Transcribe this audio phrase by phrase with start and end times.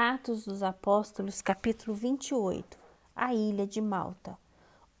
[0.00, 2.78] Atos dos Apóstolos, capítulo 28
[3.16, 4.38] A ilha de Malta.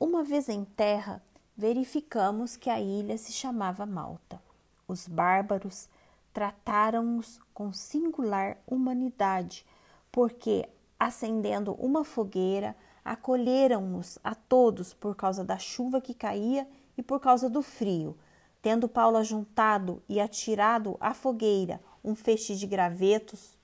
[0.00, 1.22] Uma vez em terra,
[1.56, 4.42] verificamos que a ilha se chamava Malta.
[4.88, 5.88] Os bárbaros
[6.32, 9.64] trataram-nos com singular humanidade,
[10.10, 10.68] porque,
[10.98, 12.74] acendendo uma fogueira,
[13.04, 18.18] acolheram-nos a todos por causa da chuva que caía e por causa do frio.
[18.60, 23.56] Tendo Paulo ajuntado e atirado à fogueira um feixe de gravetos,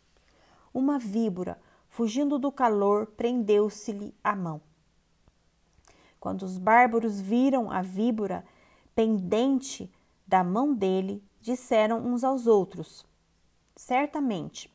[0.75, 4.61] uma víbora, fugindo do calor, prendeu-se-lhe a mão.
[6.19, 8.45] Quando os bárbaros viram a víbora
[8.95, 9.91] pendente
[10.27, 13.07] da mão dele, disseram uns aos outros:
[13.77, 14.75] Certamente,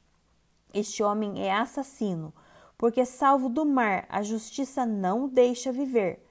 [0.73, 2.33] este homem é assassino,
[2.77, 6.25] porque, salvo do mar, a justiça não o deixa viver.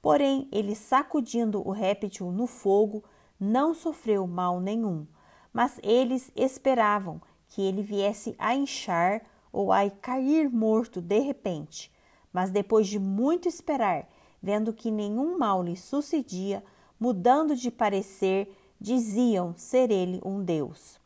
[0.00, 3.04] Porém, ele, sacudindo o réptil no fogo,
[3.38, 5.06] não sofreu mal nenhum.
[5.52, 7.20] Mas eles esperavam
[7.52, 11.92] que ele viesse a inchar ou a cair morto de repente.
[12.32, 14.08] Mas depois de muito esperar,
[14.42, 16.64] vendo que nenhum mal lhe sucedia,
[16.98, 20.98] mudando de parecer, diziam ser ele um deus.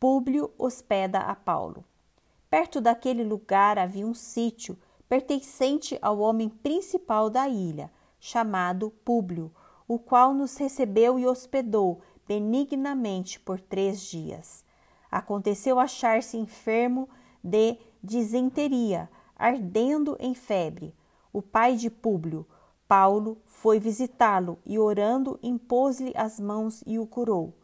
[0.00, 1.84] Públio hospeda a Paulo.
[2.48, 4.78] Perto daquele lugar havia um sítio
[5.10, 9.52] pertencente ao homem principal da ilha, chamado Públio,
[9.86, 14.66] o qual nos recebeu e hospedou benignamente por três dias.
[15.10, 17.08] Aconteceu achar-se enfermo
[17.42, 20.94] de disenteria, ardendo em febre.
[21.32, 22.46] O pai de Públio,
[22.86, 27.54] Paulo, foi visitá-lo e, orando, impôs-lhe as mãos e o curou.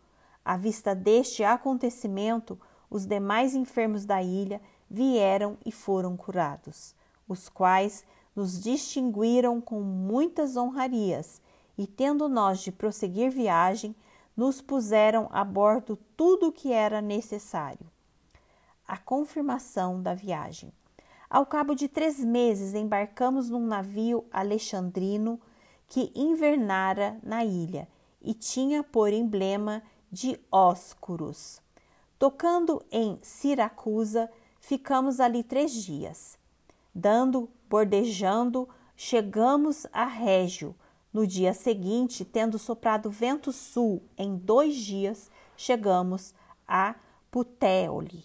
[0.45, 2.59] À vista deste acontecimento,
[2.91, 6.95] os demais enfermos da ilha vieram e foram curados,
[7.27, 8.05] os quais
[8.37, 11.41] nos distinguiram com muitas honrarias,
[11.77, 13.97] e tendo nós de prosseguir viagem,
[14.37, 17.87] nos puseram a bordo tudo o que era necessário.
[18.87, 20.73] A confirmação da viagem.
[21.31, 25.41] Ao cabo de três meses, embarcamos num navio alexandrino
[25.89, 27.89] que invernara na ilha
[28.21, 31.61] e tinha por emblema de Óscuros.
[32.19, 34.31] Tocando em Siracusa,
[34.61, 36.39] ficamos ali três dias.
[36.95, 40.75] Dando, bordejando, chegamos a Régio,
[41.15, 46.35] no dia seguinte, tendo soprado vento sul em dois dias, chegamos
[46.67, 46.97] a
[47.31, 48.25] Puteoli,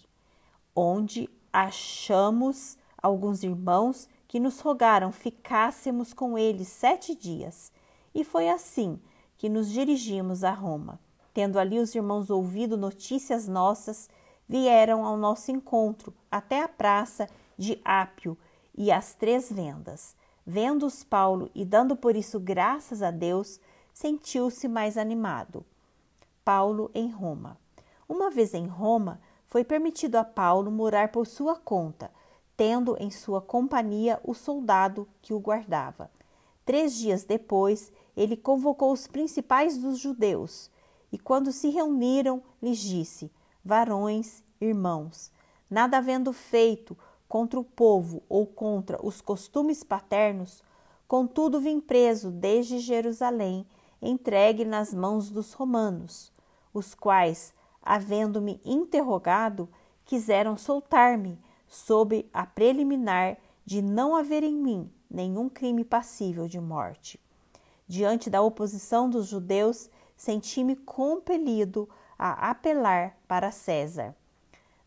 [0.74, 7.72] onde achamos alguns irmãos que nos rogaram ficássemos com eles sete dias.
[8.12, 9.00] E foi assim
[9.38, 10.98] que nos dirigimos a Roma.
[11.32, 14.10] Tendo ali os irmãos ouvido notícias nossas,
[14.48, 18.36] vieram ao nosso encontro até a praça de Ápio
[18.76, 20.16] e as três vendas.
[20.46, 23.60] Vendo-os Paulo e dando por isso graças a Deus,
[23.92, 25.64] sentiu-se mais animado.
[26.44, 27.58] Paulo em Roma.
[28.08, 32.10] Uma vez em Roma, foi permitido a Paulo morar por sua conta,
[32.56, 36.10] tendo em sua companhia o soldado que o guardava.
[36.64, 40.70] Três dias depois, ele convocou os principais dos judeus
[41.12, 43.30] e, quando se reuniram, lhes disse:
[43.64, 45.32] Varões, irmãos,
[45.68, 46.96] nada havendo feito
[47.30, 50.64] contra o povo ou contra os costumes paternos,
[51.06, 53.64] contudo vim preso desde Jerusalém,
[54.02, 56.32] entregue nas mãos dos romanos,
[56.74, 59.68] os quais, havendo-me interrogado,
[60.04, 67.20] quiseram soltar-me, sob a preliminar de não haver em mim nenhum crime passível de morte.
[67.86, 74.16] Diante da oposição dos judeus, senti-me compelido a apelar para César.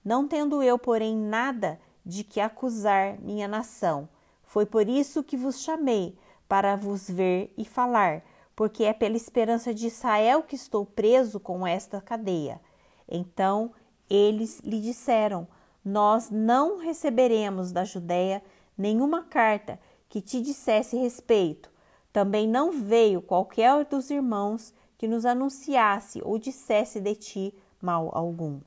[0.03, 4.09] Não tendo eu, porém, nada de que acusar minha nação.
[4.43, 8.23] Foi por isso que vos chamei, para vos ver e falar,
[8.55, 12.61] porque é pela esperança de Israel que estou preso com esta cadeia.
[13.07, 13.71] Então
[14.09, 15.47] eles lhe disseram:
[15.83, 18.43] Nós não receberemos da Judéia
[18.77, 21.71] nenhuma carta que te dissesse respeito.
[22.11, 28.59] Também não veio qualquer dos irmãos que nos anunciasse ou dissesse de ti mal algum.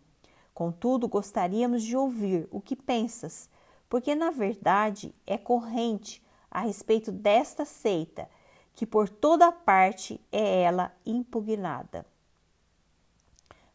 [0.56, 3.50] Contudo, gostaríamos de ouvir o que pensas,
[3.90, 8.26] porque na verdade é corrente a respeito desta seita,
[8.74, 12.06] que por toda parte é ela impugnada.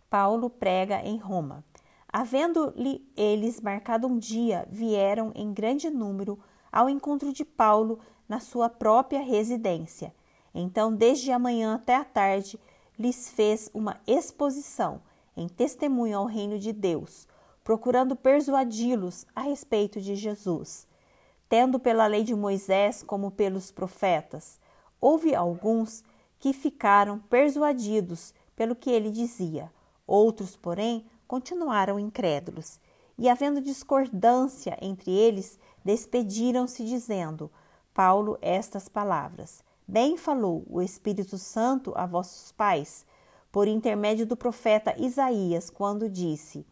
[0.10, 1.64] Paulo prega em Roma.
[2.12, 6.40] Havendo-lhe eles marcado um dia, vieram em grande número
[6.72, 10.16] ao encontro de Paulo na sua própria residência.
[10.52, 12.60] Então, desde a manhã até a tarde,
[12.98, 15.00] lhes fez uma exposição
[15.36, 17.28] em testemunho ao reino de Deus,
[17.64, 20.88] procurando persuadi-los a respeito de Jesus.
[21.48, 24.60] Tendo pela lei de Moisés como pelos profetas,
[25.00, 26.04] houve alguns
[26.40, 29.72] que ficaram persuadidos pelo que ele dizia.
[30.08, 32.80] Outros, porém, continuaram incrédulos.
[33.18, 37.52] E havendo discordância entre eles, despediram-se, dizendo:
[37.94, 43.06] Paulo estas palavras: Bem falou o Espírito Santo a vossos pais,
[43.52, 46.66] por intermédio do profeta Isaías, quando disse: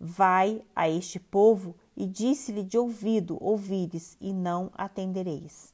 [0.00, 5.72] Vai a este povo e disse-lhe de ouvido: Ouvires e não atendereis.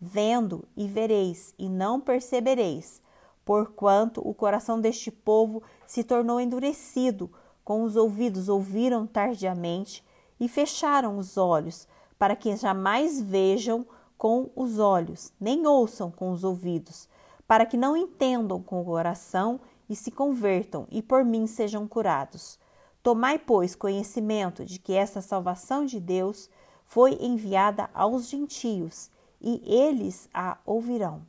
[0.00, 3.00] Vendo e vereis e não percebereis,
[3.44, 7.30] porquanto o coração deste povo se tornou endurecido,
[7.64, 10.04] com os ouvidos ouviram tardiamente
[10.40, 11.86] e fecharam os olhos,
[12.18, 13.86] para que jamais vejam
[14.18, 17.08] com os olhos, nem ouçam com os ouvidos,
[17.46, 22.58] para que não entendam com o coração e se convertam e por mim sejam curados.
[23.02, 26.48] Tomai, pois, conhecimento de que esta salvação de Deus
[26.84, 31.22] foi enviada aos gentios, e eles a ouvirão.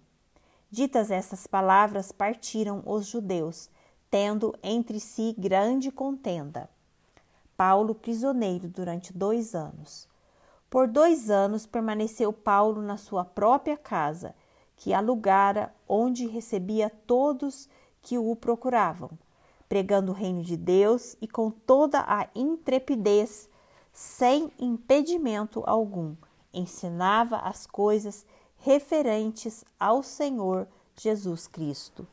[0.69, 3.69] Ditas essas palavras, partiram os judeus,
[4.09, 6.69] tendo entre si grande contenda.
[7.57, 10.07] Paulo prisioneiro durante dois anos.
[10.69, 14.35] Por dois anos permaneceu Paulo na sua própria casa,
[14.75, 17.69] que alugara, onde recebia todos
[18.03, 19.09] que o procuravam,
[19.67, 23.49] pregando o reino de Deus e com toda a intrepidez,
[23.91, 26.15] sem impedimento algum,
[26.53, 28.25] ensinava as coisas
[28.57, 32.05] referentes ao Senhor Jesus Cristo.